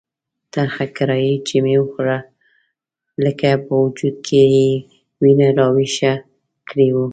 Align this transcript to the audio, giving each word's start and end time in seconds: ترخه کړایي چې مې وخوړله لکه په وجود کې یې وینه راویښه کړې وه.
ترخه 0.53 0.85
کړایي 0.97 1.33
چې 1.47 1.55
مې 1.63 1.75
وخوړله 1.81 2.17
لکه 3.25 3.49
په 3.65 3.73
وجود 3.83 4.15
کې 4.27 4.41
یې 4.55 4.69
وینه 5.21 5.47
راویښه 5.59 6.13
کړې 6.69 6.87
وه. 6.95 7.07